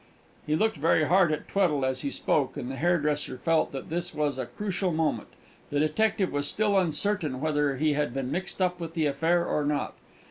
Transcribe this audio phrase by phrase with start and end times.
[0.47, 4.15] He looked very hard at Tweddle as he spoke, and the hairdresser felt that this
[4.15, 5.27] was a crucial moment
[5.69, 9.63] the detective was still uncertain whether he had been mixed up with the affair or
[9.63, 9.93] not.